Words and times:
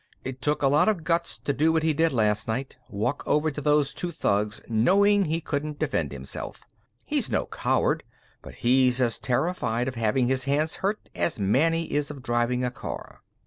It 0.25 0.41
took 0.41 0.63
a 0.63 0.67
lot 0.67 0.89
of 0.89 1.03
guts 1.03 1.37
to 1.37 1.53
do 1.53 1.71
what 1.71 1.83
he 1.83 1.93
did 1.93 2.11
last 2.11 2.47
night 2.47 2.75
walk 2.89 3.21
over 3.27 3.51
to 3.51 3.61
those 3.61 3.93
two 3.93 4.11
thugs 4.11 4.59
knowing 4.67 5.25
he 5.25 5.39
couldn't 5.39 5.77
defend 5.77 6.11
himself. 6.11 6.63
He's 7.05 7.29
no 7.29 7.45
coward. 7.45 8.03
But 8.41 8.55
he's 8.55 8.99
as 8.99 9.19
terrified 9.19 9.87
of 9.87 9.93
having 9.93 10.25
his 10.25 10.45
hands 10.45 10.77
hurt 10.77 11.11
as 11.13 11.37
Manny 11.37 11.93
is 11.93 12.09
of 12.09 12.23
driving 12.23 12.63
a 12.63 12.71
car." 12.71 13.21